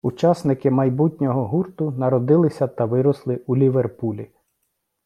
[0.03, 4.29] Учасники майбутнього гурту народилися та виросли у Ліверпулі.